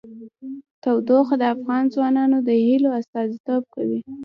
[0.83, 3.99] تودوخه د افغان ځوانانو د هیلو استازیتوب کوي.